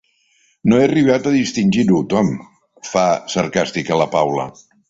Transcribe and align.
No 0.71 0.79
he 0.79 0.85
arribat 0.85 1.29
a 1.31 1.33
distingir-ho, 1.35 2.01
Tom 2.15 2.33
–fa 2.91 3.07
sarcàstica 3.37 4.05
la 4.05 4.13
Paula–. 4.19 4.53